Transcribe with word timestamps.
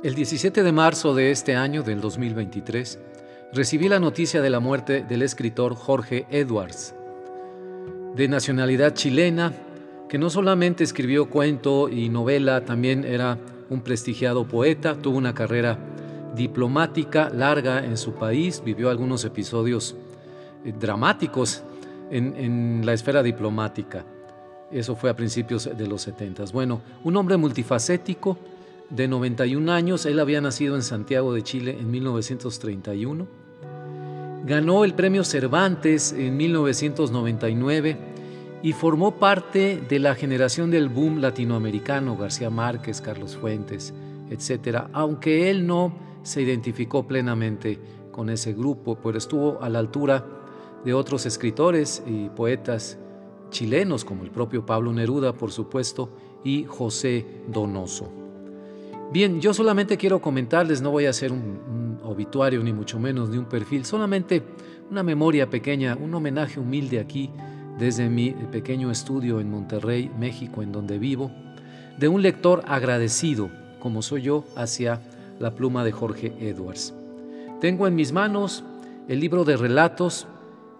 El 0.00 0.14
17 0.14 0.62
de 0.62 0.70
marzo 0.70 1.12
de 1.12 1.32
este 1.32 1.56
año, 1.56 1.82
del 1.82 2.00
2023, 2.00 3.00
recibí 3.52 3.88
la 3.88 3.98
noticia 3.98 4.40
de 4.40 4.48
la 4.48 4.60
muerte 4.60 5.02
del 5.02 5.22
escritor 5.22 5.74
Jorge 5.74 6.24
Edwards, 6.30 6.94
de 8.14 8.28
nacionalidad 8.28 8.94
chilena, 8.94 9.52
que 10.08 10.16
no 10.16 10.30
solamente 10.30 10.84
escribió 10.84 11.28
cuento 11.28 11.88
y 11.88 12.10
novela, 12.10 12.64
también 12.64 13.04
era 13.04 13.38
un 13.70 13.80
prestigiado 13.80 14.46
poeta, 14.46 14.96
tuvo 14.96 15.18
una 15.18 15.34
carrera 15.34 15.76
diplomática 16.32 17.28
larga 17.30 17.84
en 17.84 17.96
su 17.96 18.14
país, 18.14 18.62
vivió 18.64 18.90
algunos 18.90 19.24
episodios 19.24 19.96
eh, 20.64 20.72
dramáticos 20.78 21.64
en, 22.12 22.86
la 22.86 22.92
esfera 22.92 23.20
diplomática. 23.24 24.06
Eso 24.70 24.94
fue 24.94 25.10
a 25.10 25.16
principios 25.16 25.68
de 25.76 25.86
los 25.88 26.02
70. 26.02 26.44
Bueno, 26.52 26.82
un 27.02 27.16
hombre 27.16 27.36
multifacético, 27.36 28.38
de 28.90 29.08
91 29.08 29.70
años, 29.72 30.06
él 30.06 30.18
había 30.18 30.40
nacido 30.40 30.74
en 30.74 30.82
Santiago 30.82 31.34
de 31.34 31.42
Chile 31.42 31.76
en 31.78 31.90
1931. 31.90 33.26
Ganó 34.44 34.84
el 34.84 34.94
premio 34.94 35.24
Cervantes 35.24 36.12
en 36.12 36.36
1999 36.36 37.98
y 38.62 38.72
formó 38.72 39.16
parte 39.16 39.82
de 39.88 39.98
la 39.98 40.14
generación 40.14 40.70
del 40.70 40.88
boom 40.88 41.20
latinoamericano, 41.20 42.16
García 42.16 42.50
Márquez, 42.50 43.00
Carlos 43.00 43.36
Fuentes, 43.36 43.92
etc. 44.30 44.84
Aunque 44.92 45.50
él 45.50 45.66
no 45.66 45.92
se 46.22 46.42
identificó 46.42 47.06
plenamente 47.06 47.78
con 48.10 48.30
ese 48.30 48.52
grupo, 48.52 48.98
pero 49.02 49.18
estuvo 49.18 49.62
a 49.62 49.68
la 49.68 49.78
altura 49.78 50.26
de 50.84 50.94
otros 50.94 51.26
escritores 51.26 52.02
y 52.06 52.28
poetas 52.30 52.98
chilenos, 53.50 54.04
como 54.04 54.24
el 54.24 54.30
propio 54.30 54.64
Pablo 54.64 54.92
Neruda, 54.92 55.32
por 55.32 55.52
supuesto, 55.52 56.10
y 56.42 56.64
José 56.64 57.26
Donoso. 57.48 58.17
Bien, 59.10 59.40
yo 59.40 59.54
solamente 59.54 59.96
quiero 59.96 60.20
comentarles, 60.20 60.82
no 60.82 60.90
voy 60.90 61.06
a 61.06 61.10
hacer 61.10 61.32
un, 61.32 61.98
obituario 62.02 62.62
ni 62.62 62.74
mucho 62.74 62.98
menos 62.98 63.30
ni 63.30 63.38
un 63.38 63.46
perfil, 63.46 63.86
solamente 63.86 64.42
una 64.90 65.02
memoria 65.02 65.48
pequeña, 65.48 65.96
un 65.96 66.14
homenaje 66.14 66.60
humilde 66.60 67.00
aquí 67.00 67.30
desde 67.78 68.10
mi 68.10 68.32
pequeño 68.32 68.90
estudio 68.90 69.40
en 69.40 69.50
Monterrey, 69.50 70.10
México, 70.18 70.62
en 70.62 70.72
donde 70.72 70.98
vivo, 70.98 71.30
de 71.98 72.08
un 72.08 72.20
lector 72.20 72.62
agradecido, 72.66 73.50
como 73.78 74.02
soy 74.02 74.22
yo, 74.22 74.44
hacia 74.56 75.00
la 75.38 75.54
pluma 75.54 75.84
de 75.84 75.92
Jorge 75.92 76.34
Edwards. 76.40 76.92
Tengo 77.62 77.86
en 77.86 77.94
mis 77.94 78.12
manos 78.12 78.62
el 79.08 79.20
libro 79.20 79.44
de 79.44 79.56
relatos 79.56 80.26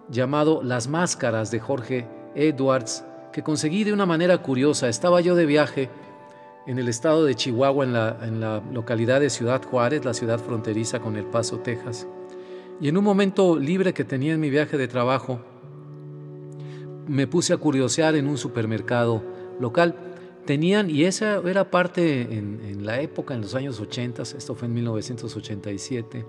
llamado 0.09 0.61
Las 0.61 0.87
Máscaras 0.87 1.49
de 1.49 1.59
Jorge 1.59 2.07
Edwards, 2.35 3.03
que 3.33 3.41
conseguí 3.41 3.83
de 3.83 3.93
una 3.93 4.05
manera 4.05 4.37
curiosa. 4.39 4.87
Estaba 4.87 5.19
yo 5.21 5.33
de 5.33 5.45
viaje 5.47 5.89
en 6.69 6.77
el 6.77 6.87
estado 6.87 7.25
de 7.25 7.33
Chihuahua, 7.33 7.83
en 8.21 8.39
la, 8.41 8.61
localidad 8.71 9.19
de 9.21 9.31
Ciudad 9.31 9.63
Juárez, 9.63 10.05
la 10.05 10.13
ciudad 10.13 10.37
fronteriza 10.37 10.99
con 10.99 11.15
El 11.15 11.25
Paso, 11.25 11.57
Texas. 11.57 12.05
Y 12.79 12.89
en 12.89 12.95
un 12.95 13.03
momento 13.03 13.57
libre 13.57 13.91
que 13.91 14.03
tenía 14.03 14.33
en 14.33 14.39
mi 14.39 14.51
viaje 14.51 14.77
de 14.77 14.87
trabajo, 14.87 15.39
me 17.07 17.25
puse 17.25 17.53
a 17.53 17.57
curiosear 17.57 18.13
en 18.13 18.27
un 18.27 18.37
supermercado 18.37 19.23
local. 19.59 19.95
Tenían, 20.45 20.91
y 20.91 21.05
esa 21.05 21.37
era 21.37 21.71
parte 21.71 22.37
en, 22.37 22.85
la 22.85 23.01
época, 23.01 23.33
en 23.33 23.41
los 23.41 23.55
años 23.55 23.79
80, 23.79 24.21
esto 24.21 24.53
fue 24.53 24.67
en 24.67 24.75
1987, 24.75 26.23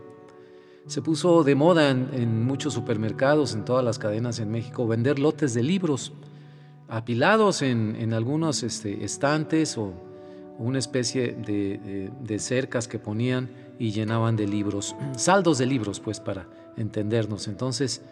se 0.87 1.03
puso 1.03 1.45
de 1.45 1.55
moda 1.55 1.91
en, 1.91 2.47
muchos 2.47 2.73
supermercados, 2.73 3.53
en 3.53 3.67
todas 3.67 3.85
las 3.85 3.99
cadenas 3.99 4.39
en 4.39 4.51
México, 4.51 4.89
vender 4.89 5.19
lotes 5.19 5.53
de 5.53 5.63
libros 5.63 6.15
apilados 6.89 7.61
en, 7.61 8.15
algunos 8.15 8.63
este, 8.63 9.05
estantes 9.05 9.77
o 9.77 10.09
una 10.61 10.79
especie 10.79 11.33
de, 11.33 12.39
cercas 12.39 12.87
que 12.87 12.99
ponían 12.99 13.51
y 13.79 13.91
llenaban 13.93 14.37
de 14.37 14.47
libros, 14.47 14.95
saldos 15.17 15.59
de 15.59 15.67
libros, 15.67 16.01
pues 16.01 16.21
para 16.21 16.47
entendernos. 16.77 17.49
Entonces, 17.49 18.03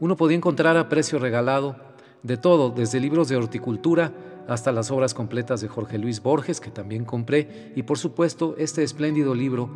uno 0.00 0.16
podía 0.16 0.36
encontrar 0.36 0.76
a 0.76 0.88
precio 0.88 1.18
regalado 1.18 1.76
de 2.22 2.36
todo, 2.36 2.70
desde 2.70 3.00
libros 3.00 3.28
de 3.28 3.36
horticultura 3.36 4.12
hasta 4.48 4.70
las 4.72 4.90
obras 4.90 5.14
completas 5.14 5.60
de 5.60 5.68
Jorge 5.68 5.98
Luis 5.98 6.22
Borges, 6.22 6.60
que 6.60 6.70
también 6.70 7.04
compré, 7.04 7.72
y 7.74 7.82
por 7.82 7.98
supuesto 7.98 8.54
este 8.58 8.84
espléndido 8.84 9.34
libro 9.34 9.68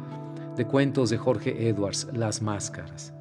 de 0.57 0.67
cuentos 0.67 1.11
de 1.11 1.19
Jorge 1.19 1.69
Edwards, 1.69 2.09
Las 2.13 2.43
Máscaras. 2.43 3.13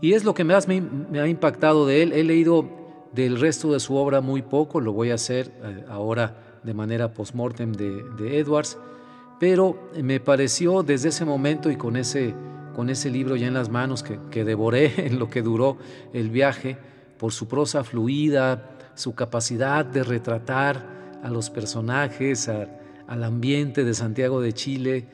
Y 0.00 0.14
es 0.14 0.24
lo 0.24 0.34
que 0.34 0.44
más 0.44 0.68
me, 0.68 0.82
ha 1.20 1.28
impactado 1.28 1.86
de 1.86 2.02
él. 2.02 2.12
He 2.12 2.24
leído 2.24 2.68
del 3.12 3.40
resto 3.40 3.72
de 3.72 3.80
su 3.80 3.96
obra 3.96 4.20
muy 4.20 4.42
poco, 4.42 4.80
lo 4.80 4.92
voy 4.92 5.10
a 5.10 5.14
hacer 5.14 5.52
eh, 5.62 5.84
ahora 5.88 6.51
de 6.62 6.74
manera 6.74 7.12
post-mortem 7.12 7.72
de, 7.72 8.38
Edwards, 8.38 8.78
pero 9.40 9.90
me 10.00 10.20
pareció 10.20 10.82
desde 10.82 11.08
ese 11.08 11.24
momento 11.24 11.70
y 11.70 11.76
con 11.76 11.96
ese, 11.96 12.34
con 12.74 12.90
ese 12.90 13.10
libro 13.10 13.36
ya 13.36 13.48
en 13.48 13.54
las 13.54 13.68
manos 13.68 14.02
que, 14.02 14.18
que 14.30 14.44
devoré 14.44 14.92
en 15.06 15.18
lo 15.18 15.28
que 15.28 15.42
duró 15.42 15.78
el 16.12 16.30
viaje, 16.30 16.78
por 17.18 17.32
su 17.32 17.46
prosa 17.46 17.84
fluida, 17.84 18.70
su 18.94 19.14
capacidad 19.14 19.84
de 19.84 20.02
retratar 20.02 20.84
a 21.22 21.30
los 21.30 21.50
personajes, 21.50 22.48
al 22.48 23.24
ambiente 23.24 23.84
de 23.84 23.94
Santiago 23.94 24.40
de 24.40 24.52
Chile, 24.52 25.06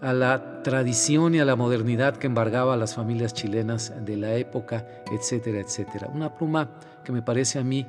a 0.00 0.12
la 0.12 0.62
tradición 0.62 1.34
y 1.34 1.40
a 1.40 1.44
la 1.44 1.56
modernidad 1.56 2.16
que 2.16 2.26
embargaba 2.26 2.74
a 2.74 2.76
las 2.76 2.94
familias 2.94 3.34
chilenas 3.34 3.92
de 4.04 4.16
la 4.16 4.34
época, 4.34 4.86
etcétera, 5.10 5.60
etcétera. 5.60 6.10
Una 6.12 6.34
pluma 6.34 6.70
que 7.04 7.12
me 7.12 7.22
parece 7.22 7.58
a 7.58 7.64
mí 7.64 7.86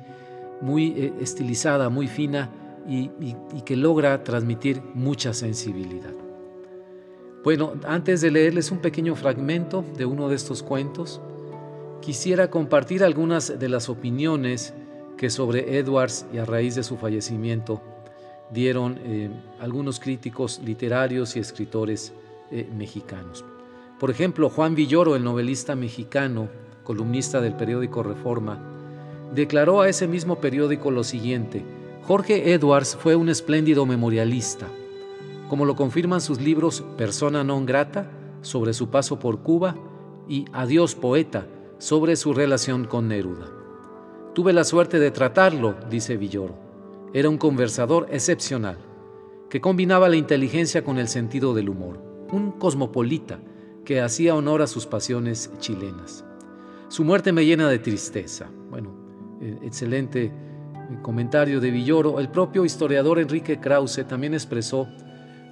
muy 0.60 0.94
eh, 0.96 1.12
estilizada, 1.20 1.88
muy 1.88 2.06
fina 2.06 2.48
y, 2.86 3.10
que 3.64 3.76
logra 3.76 4.22
transmitir 4.24 4.82
mucha 4.94 5.32
sensibilidad. 5.32 6.12
Bueno, 7.42 7.74
antes 7.86 8.20
de 8.20 8.30
leerles 8.30 8.70
un 8.70 8.78
pequeño 8.78 9.14
fragmento 9.14 9.84
de 9.96 10.06
uno 10.06 10.28
de 10.28 10.36
estos 10.36 10.62
cuentos, 10.62 11.20
quisiera 12.00 12.50
compartir 12.50 13.04
algunas 13.04 13.58
de 13.58 13.68
las 13.68 13.88
opiniones 13.88 14.74
que 15.16 15.30
sobre 15.30 15.78
Edwards 15.78 16.26
y 16.32 16.38
a 16.38 16.44
raíz 16.44 16.74
de 16.74 16.82
su 16.82 16.96
fallecimiento 16.96 17.82
dieron 18.50 18.98
eh, 19.04 19.30
algunos 19.60 20.00
críticos 20.00 20.60
literarios 20.64 21.36
y 21.36 21.40
escritores 21.40 22.12
eh, 22.50 22.68
mexicanos. 22.76 23.44
Por 23.98 24.10
ejemplo, 24.10 24.50
Juan 24.50 24.74
Villoro, 24.74 25.16
el 25.16 25.24
novelista 25.24 25.76
mexicano, 25.76 26.48
columnista 26.82 27.40
del 27.40 27.54
periódico 27.54 28.02
Reforma, 28.02 28.58
declaró 29.34 29.80
a 29.80 29.88
ese 29.88 30.06
mismo 30.06 30.36
periódico 30.40 30.90
lo 30.90 31.04
siguiente, 31.04 31.64
Jorge 32.06 32.52
Edwards 32.52 32.98
fue 33.00 33.16
un 33.16 33.30
espléndido 33.30 33.86
memorialista, 33.86 34.68
como 35.48 35.64
lo 35.64 35.74
confirman 35.74 36.20
sus 36.20 36.38
libros 36.38 36.84
Persona 36.98 37.42
non 37.42 37.64
grata, 37.64 38.10
sobre 38.42 38.74
su 38.74 38.90
paso 38.90 39.18
por 39.18 39.40
Cuba, 39.40 39.74
y 40.28 40.44
Adiós 40.52 40.94
poeta, 40.94 41.46
sobre 41.78 42.16
su 42.16 42.34
relación 42.34 42.84
con 42.84 43.08
Neruda. 43.08 43.48
Tuve 44.34 44.52
la 44.52 44.64
suerte 44.64 44.98
de 44.98 45.12
tratarlo, 45.12 45.76
dice 45.88 46.18
Villoro. 46.18 46.58
Era 47.14 47.30
un 47.30 47.38
conversador 47.38 48.06
excepcional, 48.10 48.76
que 49.48 49.62
combinaba 49.62 50.10
la 50.10 50.16
inteligencia 50.16 50.84
con 50.84 50.98
el 50.98 51.08
sentido 51.08 51.54
del 51.54 51.70
humor, 51.70 52.02
un 52.30 52.52
cosmopolita 52.52 53.40
que 53.86 54.02
hacía 54.02 54.34
honor 54.34 54.60
a 54.60 54.66
sus 54.66 54.84
pasiones 54.84 55.50
chilenas. 55.58 56.22
Su 56.88 57.02
muerte 57.02 57.32
me 57.32 57.46
llena 57.46 57.70
de 57.70 57.78
tristeza. 57.78 58.50
Bueno, 58.68 58.90
eh, 59.40 59.58
excelente 59.62 60.32
eh, 60.90 60.98
comentario 61.02 61.60
de 61.60 61.70
Villoro. 61.70 62.20
El 62.20 62.28
propio 62.28 62.64
historiador 62.64 63.18
Enrique 63.18 63.58
Krause 63.58 64.04
también 64.06 64.34
expresó 64.34 64.88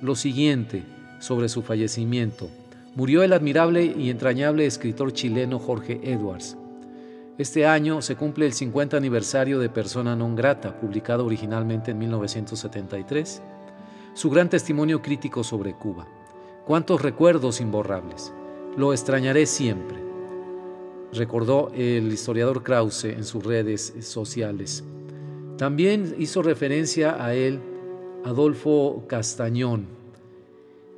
lo 0.01 0.15
siguiente 0.15 0.85
sobre 1.19 1.49
su 1.49 1.63
fallecimiento. 1.63 2.49
Murió 2.95 3.23
el 3.23 3.33
admirable 3.33 3.85
y 3.85 4.11
entrañable 4.11 4.67
escritor 4.67 5.13
chileno 5.13 5.59
Jorge 5.59 6.01
Edwards, 6.03 6.57
este 7.39 7.67
año 7.67 8.03
se 8.03 8.15
cumple 8.15 8.45
el 8.45 8.53
50 8.53 8.95
aniversario 8.97 9.59
de 9.59 9.71
Persona 9.71 10.15
non 10.15 10.37
grata, 10.37 10.77
publicado 10.77 11.25
originalmente 11.25 11.91
en 11.91 11.99
1973. 11.99 13.41
Su 14.13 14.29
gran 14.29 14.51
testimonio 14.51 15.01
crítico 15.01 15.43
sobre 15.43 15.73
Cuba. 15.73 16.07
Cuántos 16.67 17.01
recuerdos 17.01 17.63
imborrables. 17.63 18.35
Lo 18.77 18.93
extrañaré 18.93 19.47
siempre, 19.47 19.97
recordó 21.15 21.73
el 21.75 22.13
historiador 22.13 22.63
Krause 22.63 23.07
en 23.07 23.25
sus 23.25 23.43
redes 23.43 23.95
sociales. 24.01 24.85
También 25.63 26.17
hizo 26.19 26.43
referencia 26.43 27.25
a 27.25 27.37
él 27.37 27.61
Adolfo 28.25 29.05
Castañón 29.07 29.87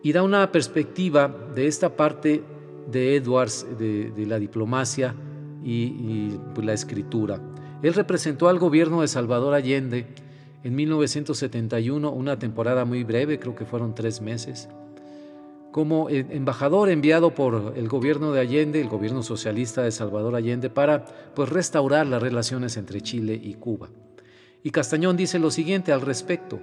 y 0.02 0.10
da 0.12 0.22
una 0.22 0.50
perspectiva 0.52 1.28
de 1.54 1.66
esta 1.66 1.94
parte 1.94 2.42
de 2.90 3.16
Edwards, 3.16 3.66
de, 3.78 4.24
la 4.26 4.38
diplomacia, 4.38 5.14
y, 5.62 6.30
pues, 6.54 6.66
la 6.66 6.72
escritura. 6.72 7.42
Él 7.82 7.92
representó 7.92 8.48
al 8.48 8.58
gobierno 8.58 9.02
de 9.02 9.08
Salvador 9.08 9.52
Allende 9.52 10.06
en 10.62 10.74
1971, 10.74 12.10
una 12.10 12.38
temporada 12.38 12.86
muy 12.86 13.04
breve, 13.04 13.38
creo 13.38 13.54
que 13.54 13.66
fueron 13.66 13.94
tres 13.94 14.22
meses, 14.22 14.70
como 15.72 16.08
e, 16.08 16.20
embajador 16.30 16.88
enviado 16.88 17.34
por 17.34 17.74
el 17.76 17.86
gobierno 17.88 18.32
de 18.32 18.40
Allende, 18.40 18.80
el 18.80 18.88
gobierno 18.88 19.22
socialista 19.22 19.82
de 19.82 19.90
Salvador 19.90 20.34
Allende, 20.34 20.70
para 20.70 21.04
pues, 21.34 21.50
restaurar 21.50 22.06
las 22.06 22.22
relaciones 22.22 22.78
entre 22.78 23.02
Chile 23.02 23.38
y 23.38 23.52
Cuba. 23.56 23.90
Y 24.64 24.70
Castañón 24.70 25.18
dice 25.18 25.38
lo 25.38 25.50
siguiente 25.50 25.92
al 25.92 26.00
respecto. 26.00 26.58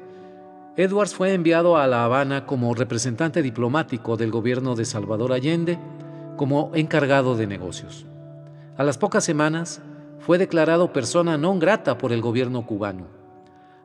Edwards 0.75 1.13
fue 1.13 1.33
enviado 1.33 1.77
a 1.77 1.85
La 1.85 2.03
Habana 2.03 2.47
como 2.47 2.73
representante 2.73 3.43
diplomático 3.43 4.17
del 4.17 4.31
gobierno 4.31 4.75
de 4.75 4.85
Salvador 4.85 5.31
Allende 5.31 5.77
como 6.35 6.71
encargado 6.73 7.37
de 7.37 7.45
negocios. 7.45 8.07
A 8.75 8.83
las 8.83 8.97
pocas 8.97 9.23
semanas 9.23 9.83
fue 10.17 10.39
declarado 10.39 10.91
persona 10.91 11.37
non 11.37 11.59
grata 11.59 11.99
por 11.99 12.11
el 12.11 12.21
gobierno 12.21 12.65
cubano. 12.65 13.05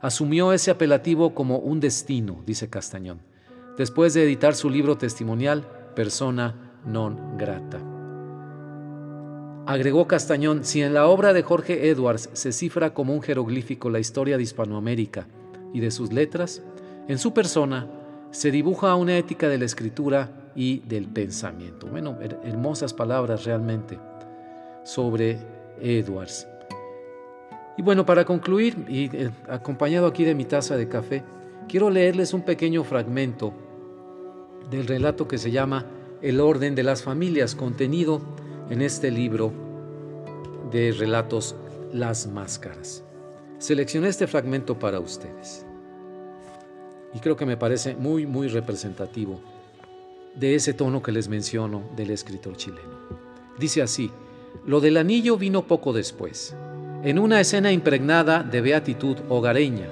Asumió 0.01 0.55
ese 0.55 0.71
apelativo 0.71 1.35
como 1.35 1.59
un 1.59 1.81
destino, 1.81 2.43
dice 2.47 2.71
Castañón, 2.71 3.21
después 3.77 4.15
de 4.15 4.25
editar 4.25 4.55
su 4.55 4.71
libro 4.71 4.97
testimonial 4.97 5.69
Persona 5.95 6.73
non 6.87 7.37
grata. 7.37 7.85
Agregó 9.67 10.07
Castañón, 10.07 10.65
si 10.65 10.81
en 10.81 10.95
la 10.95 11.09
obra 11.09 11.33
de 11.33 11.43
Jorge 11.43 11.89
Edwards 11.91 12.31
se 12.35 12.53
cifra 12.53 12.95
como 12.95 13.13
un 13.13 13.21
jeroglífico 13.21 13.91
la 13.91 13.99
historia 13.99 14.37
de 14.37 14.45
Hispanoamérica 14.45 15.27
y 15.73 15.81
de 15.81 15.91
sus 15.91 16.13
letras, 16.13 16.63
en 17.09 17.19
su 17.19 17.35
persona 17.35 17.91
se 18.31 18.53
dibuja 18.53 18.95
una 18.95 19.19
ética 19.19 19.49
de 19.49 19.59
la 19.59 19.65
escritura 19.65 20.31
y 20.55 20.79
del 20.81 21.09
pensamiento. 21.09 21.89
Bueno, 21.89 22.17
hermosas 22.45 22.95
palabras 22.95 23.45
realmente 23.45 23.99
sobre 24.85 25.39
Edwards. 25.81 26.47
Y 27.77 27.83
bueno, 27.83 28.07
para 28.07 28.25
concluir, 28.25 28.77
y 28.89 29.07
eh, 29.17 29.31
acompañado 29.49 30.07
aquí 30.07 30.23
de 30.23 30.37
mi 30.37 30.45
taza 30.45 30.77
de 30.77 30.89
café, 30.89 31.25
quiero 31.69 31.91
leerles 31.91 32.35
un 32.35 32.43
pequeño 32.43 32.85
fragmento 32.85 33.53
del 34.71 34.87
relato 34.87 35.27
que 35.27 35.39
se 35.39 35.51
llama 35.51 35.87
El 36.23 36.41
orden 36.41 36.77
de 36.77 36.85
las 36.85 37.03
familias, 37.03 37.57
contenido 37.57 38.46
en 38.71 38.83
este 38.83 39.11
libro 39.11 39.53
de 40.71 40.93
relatos 40.93 41.55
Las 41.93 42.27
Máscaras. 42.27 43.05
Seleccioné 43.59 44.09
este 44.09 44.27
fragmento 44.27 44.79
para 44.79 45.01
ustedes 45.01 45.65
y 47.15 47.21
creo 47.21 47.37
que 47.37 47.47
me 47.47 47.57
parece 47.57 47.95
muy, 47.95 48.27
muy 48.27 48.49
representativo 48.49 49.41
de 50.35 50.55
ese 50.55 50.75
tono 50.75 51.03
que 51.03 51.13
les 51.13 51.29
menciono 51.29 51.83
del 51.97 52.11
escritor 52.11 52.57
chileno. 52.57 52.97
Dice 53.59 53.81
así, 53.81 54.11
lo 54.67 54.81
del 54.81 54.97
anillo 54.97 55.39
vino 55.39 55.67
poco 55.67 55.93
después, 55.93 56.55
en 57.05 57.19
una 57.19 57.41
escena 57.41 57.73
impregnada 57.73 58.43
de 58.43 58.61
beatitud 58.61 59.17
hogareña, 59.29 59.87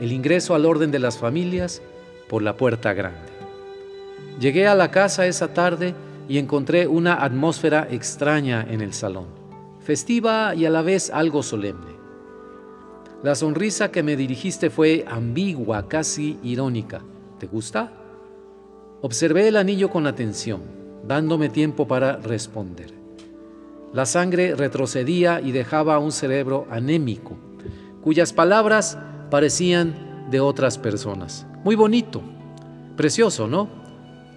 el 0.00 0.12
ingreso 0.12 0.54
al 0.54 0.66
orden 0.66 0.90
de 0.90 0.98
las 0.98 1.18
familias 1.18 1.82
por 2.28 2.42
la 2.42 2.56
puerta 2.56 2.92
grande. 2.92 3.32
Llegué 4.38 4.66
a 4.68 4.74
la 4.74 4.90
casa 4.90 5.26
esa 5.26 5.52
tarde 5.52 5.94
y 6.28 6.38
encontré 6.38 6.86
una 6.86 7.22
atmósfera 7.22 7.86
extraña 7.90 8.66
en 8.68 8.80
el 8.80 8.92
salón, 8.92 9.26
festiva 9.80 10.54
y 10.54 10.64
a 10.64 10.70
la 10.70 10.82
vez 10.82 11.10
algo 11.10 11.42
solemne. 11.42 11.92
La 13.22 13.34
sonrisa 13.34 13.92
que 13.92 14.02
me 14.02 14.16
dirigiste 14.16 14.68
fue 14.68 15.04
ambigua, 15.08 15.86
casi 15.86 16.38
irónica. 16.42 17.02
¿Te 17.38 17.46
gusta? 17.46 17.92
Observé 19.00 19.48
el 19.48 19.56
anillo 19.56 19.90
con 19.90 20.06
atención, 20.06 20.60
dándome 21.06 21.48
tiempo 21.48 21.86
para 21.86 22.16
responder. 22.16 22.92
La 23.92 24.06
sangre 24.06 24.54
retrocedía 24.54 25.40
y 25.40 25.52
dejaba 25.52 25.98
un 25.98 26.12
cerebro 26.12 26.66
anémico, 26.70 27.36
cuyas 28.02 28.32
palabras 28.32 28.98
parecían 29.30 30.28
de 30.30 30.40
otras 30.40 30.78
personas. 30.78 31.46
Muy 31.62 31.76
bonito, 31.76 32.22
precioso, 32.96 33.46
¿no? 33.46 33.68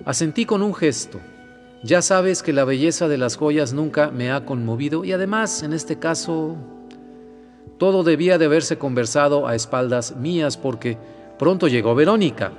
Asentí 0.05 0.45
con 0.45 0.61
un 0.61 0.75
gesto. 0.75 1.19
Ya 1.85 2.01
sabes 2.01 2.41
que 2.41 2.51
la 2.51 2.65
belleza 2.65 3.07
de 3.07 3.19
las 3.19 3.35
joyas 3.35 3.71
nunca 3.71 4.09
me 4.09 4.31
ha 4.31 4.43
conmovido 4.43 5.05
y 5.05 5.11
además, 5.11 5.61
en 5.61 5.71
este 5.71 5.99
caso, 5.99 6.55
todo 7.77 8.01
debía 8.03 8.39
de 8.39 8.45
haberse 8.45 8.79
conversado 8.79 9.45
a 9.45 9.53
espaldas 9.53 10.15
mías 10.15 10.57
porque 10.57 10.97
pronto 11.37 11.67
llegó 11.67 11.93
Verónica 11.93 12.53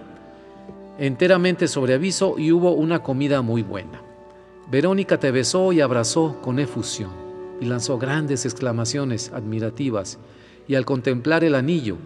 enteramente 1.00 1.66
sobre 1.66 1.94
aviso 1.94 2.36
y 2.38 2.52
hubo 2.52 2.70
una 2.70 3.02
comida 3.02 3.42
muy 3.42 3.62
buena. 3.64 4.00
Verónica 4.70 5.18
te 5.18 5.32
besó 5.32 5.72
y 5.72 5.80
abrazó 5.80 6.40
con 6.40 6.60
efusión 6.60 7.10
y 7.60 7.64
lanzó 7.64 7.98
grandes 7.98 8.44
exclamaciones 8.44 9.32
admirativas 9.34 10.20
y 10.68 10.76
al 10.76 10.84
contemplar 10.84 11.42
el 11.42 11.56
anillo, 11.56 11.96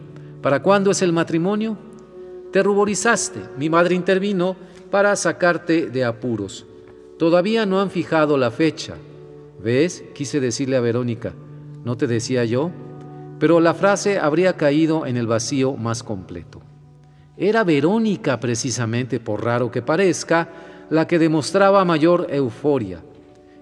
¿para 0.40 0.62
cuándo 0.62 0.90
es 0.90 1.02
el 1.02 1.12
matrimonio? 1.12 1.76
Te 2.50 2.62
ruborizaste, 2.62 3.40
mi 3.58 3.68
madre 3.68 3.94
intervino 3.94 4.56
para 4.90 5.14
sacarte 5.16 5.90
de 5.90 6.02
apuros. 6.06 6.64
Todavía 7.20 7.66
no 7.66 7.82
han 7.82 7.90
fijado 7.90 8.38
la 8.38 8.50
fecha. 8.50 8.94
¿Ves? 9.62 10.02
Quise 10.14 10.40
decirle 10.40 10.78
a 10.78 10.80
Verónica, 10.80 11.34
¿no 11.84 11.94
te 11.98 12.06
decía 12.06 12.46
yo? 12.46 12.70
Pero 13.38 13.60
la 13.60 13.74
frase 13.74 14.18
habría 14.18 14.56
caído 14.56 15.04
en 15.04 15.18
el 15.18 15.26
vacío 15.26 15.74
más 15.74 16.02
completo. 16.02 16.62
Era 17.36 17.62
Verónica 17.62 18.40
precisamente, 18.40 19.20
por 19.20 19.44
raro 19.44 19.70
que 19.70 19.82
parezca, 19.82 20.48
la 20.88 21.06
que 21.06 21.18
demostraba 21.18 21.84
mayor 21.84 22.26
euforia, 22.30 23.02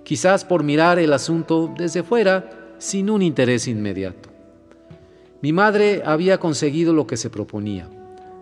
quizás 0.04 0.44
por 0.44 0.62
mirar 0.62 1.00
el 1.00 1.12
asunto 1.12 1.74
desde 1.76 2.04
fuera 2.04 2.76
sin 2.78 3.10
un 3.10 3.22
interés 3.22 3.66
inmediato. 3.66 4.28
Mi 5.42 5.52
madre 5.52 6.02
había 6.06 6.38
conseguido 6.38 6.92
lo 6.92 7.08
que 7.08 7.16
se 7.16 7.28
proponía. 7.28 7.88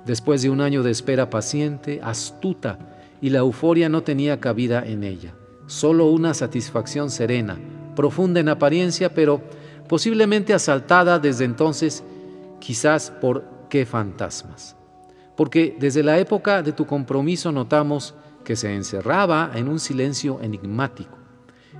Después 0.04 0.42
de 0.42 0.50
un 0.50 0.60
año 0.60 0.82
de 0.82 0.90
espera 0.90 1.30
paciente, 1.30 2.00
astuta, 2.02 2.95
y 3.20 3.30
la 3.30 3.38
euforia 3.38 3.88
no 3.88 4.02
tenía 4.02 4.40
cabida 4.40 4.86
en 4.86 5.04
ella, 5.04 5.34
solo 5.66 6.06
una 6.06 6.34
satisfacción 6.34 7.10
serena, 7.10 7.58
profunda 7.94 8.40
en 8.40 8.48
apariencia, 8.48 9.14
pero 9.14 9.42
posiblemente 9.88 10.54
asaltada 10.54 11.18
desde 11.18 11.44
entonces, 11.44 12.04
quizás 12.60 13.10
por 13.10 13.44
qué 13.68 13.86
fantasmas 13.86 14.76
porque 15.36 15.76
desde 15.78 16.02
la 16.02 16.18
época 16.18 16.62
de 16.62 16.72
tu 16.72 16.86
compromiso 16.86 17.52
notamos 17.52 18.14
que 18.42 18.56
se 18.56 18.74
encerraba 18.74 19.52
en 19.54 19.68
un 19.68 19.78
silencio 19.78 20.40
enigmático. 20.42 21.18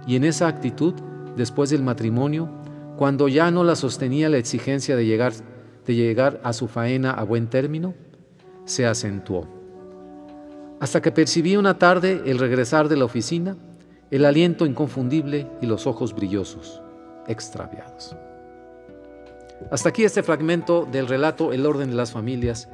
Y 0.07 0.17
en 0.17 0.25
esa 0.25 0.47
actitud, 0.47 0.95
después 1.37 1.71
del 1.71 1.83
matrimonio, 1.83 2.51
cuando 2.97 3.29
ya 3.29 3.51
no 3.51 3.65
la 3.65 3.75
sostenía 3.75 4.29
la 4.29 4.37
exigencia 4.37 4.95
de 4.95 5.07
llegar, 5.07 5.33
de 5.87 5.95
llegar 5.95 6.41
a 6.45 6.53
su 6.53 6.69
faena 6.69 7.13
a 7.13 7.25
buen 7.25 7.49
término, 7.49 7.95
se 8.67 8.87
acentuó. 8.87 9.56
Hasta 10.79 11.01
que 11.01 11.13
percibí 11.13 11.57
una 11.57 11.79
tarde 11.79 12.23
el 12.27 12.39
regresar 12.39 12.89
de 12.89 12.97
la 12.97 13.07
oficina, 13.07 13.57
el 14.11 14.25
aliento 14.25 14.67
inconfundible 14.67 15.49
y 15.63 15.67
los 15.67 15.87
ojos 15.87 16.15
brillosos, 16.15 16.83
extraviados. 17.27 18.15
Hasta 19.71 19.89
aquí 19.89 20.05
este 20.05 20.23
fragmento 20.23 20.87
del 20.91 21.09
relato 21.09 21.53
El 21.53 21.65
orden 21.65 21.91
de 21.91 21.97
las 21.97 22.13
familias 22.13 22.69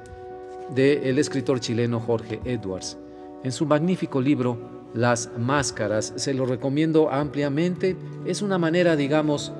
del 0.74 1.18
escritor 1.18 1.60
chileno 1.60 2.00
Jorge 2.00 2.40
Edwards. 2.44 2.98
En 3.44 3.52
su 3.52 3.66
magnífico 3.66 4.20
libro 4.20 4.58
Las 4.94 5.30
Máscaras, 5.38 6.12
se 6.16 6.34
lo 6.34 6.44
recomiendo 6.44 7.10
ampliamente. 7.10 7.96
Es 8.26 8.42
una 8.42 8.58
manera, 8.58 8.96
digamos, 8.96 9.52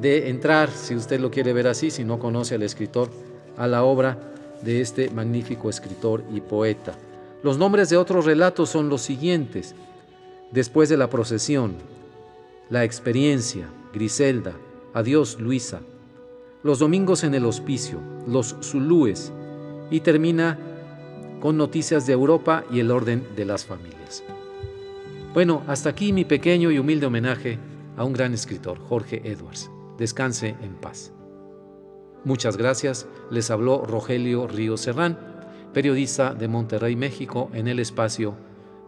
de 0.00 0.30
entrar, 0.30 0.70
si 0.70 0.94
usted 0.94 1.20
lo 1.20 1.30
quiere 1.30 1.52
ver 1.52 1.66
así, 1.66 1.90
si 1.90 2.04
no 2.04 2.18
conoce 2.18 2.54
al 2.54 2.62
escritor, 2.62 3.10
a 3.58 3.66
la 3.66 3.84
obra 3.84 4.18
de 4.62 4.80
este 4.80 5.10
magnífico 5.10 5.68
escritor 5.68 6.24
y 6.32 6.40
poeta. 6.40 6.94
Los 7.42 7.56
nombres 7.56 7.88
de 7.88 7.96
otros 7.96 8.24
relatos 8.24 8.68
son 8.70 8.88
los 8.88 9.02
siguientes. 9.02 9.74
Después 10.50 10.88
de 10.88 10.96
la 10.96 11.08
procesión, 11.08 11.74
La 12.68 12.84
experiencia, 12.84 13.68
Griselda, 13.92 14.52
Adiós 14.94 15.38
Luisa, 15.40 15.80
Los 16.62 16.78
domingos 16.78 17.24
en 17.24 17.34
el 17.34 17.46
hospicio, 17.46 17.98
Los 18.26 18.56
Zulúes, 18.62 19.32
y 19.90 20.00
termina 20.00 20.58
con 21.40 21.56
noticias 21.56 22.06
de 22.06 22.12
Europa 22.12 22.64
y 22.70 22.80
el 22.80 22.90
orden 22.90 23.26
de 23.34 23.44
las 23.44 23.64
familias. 23.64 24.22
Bueno, 25.32 25.62
hasta 25.66 25.90
aquí 25.90 26.12
mi 26.12 26.24
pequeño 26.24 26.70
y 26.70 26.78
humilde 26.78 27.06
homenaje 27.06 27.58
a 27.96 28.04
un 28.04 28.12
gran 28.12 28.34
escritor, 28.34 28.78
Jorge 28.78 29.22
Edwards. 29.24 29.70
Descanse 29.96 30.56
en 30.60 30.74
paz. 30.74 31.12
Muchas 32.24 32.56
gracias. 32.56 33.06
Les 33.30 33.50
habló 33.50 33.84
Rogelio 33.86 34.46
Río 34.46 34.76
Serrán, 34.76 35.29
periodista 35.72 36.34
de 36.34 36.48
Monterrey, 36.48 36.96
México, 36.96 37.50
en 37.52 37.68
el 37.68 37.78
espacio 37.78 38.34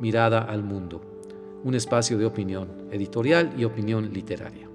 Mirada 0.01 0.41
al 0.41 0.63
Mundo, 0.63 1.01
un 1.63 1.75
espacio 1.75 2.19
de 2.19 2.27
opinión 2.27 2.89
editorial 2.91 3.53
y 3.57 3.65
opinión 3.65 4.13
literaria. 4.13 4.69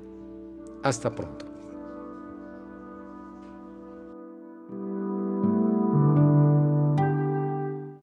Hasta 0.84 1.14
pronto. 1.14 1.47